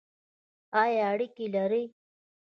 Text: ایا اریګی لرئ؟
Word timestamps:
ایا 0.81 1.05
اریګی 1.11 1.45
لرئ؟ 1.53 1.83